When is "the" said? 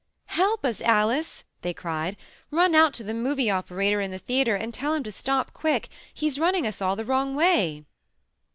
3.03-3.13, 4.09-4.17, 6.95-7.05